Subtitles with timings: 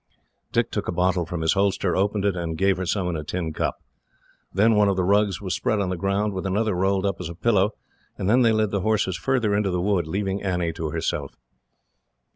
[0.51, 3.23] Dick took a bottle from his holster, opened it, and gave her some in a
[3.23, 3.83] tin cup.
[4.51, 7.17] Then one of the rugs was spread on the ground, with another one rolled up
[7.19, 7.75] as a pillow,
[8.17, 11.35] and then they led the horses farther into the wood, leaving Annie to herself.